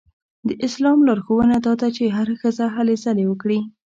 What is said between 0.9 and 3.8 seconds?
لارښوونه دا ده چې هره ښځه هلې ځلې وکړي.